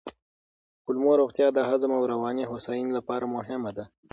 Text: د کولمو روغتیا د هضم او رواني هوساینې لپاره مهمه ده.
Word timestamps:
د 0.03 0.03
کولمو 0.83 1.11
روغتیا 1.21 1.47
د 1.53 1.59
هضم 1.69 1.91
او 1.97 2.03
رواني 2.13 2.43
هوساینې 2.51 2.91
لپاره 2.99 3.31
مهمه 3.35 3.71
ده. 3.77 3.85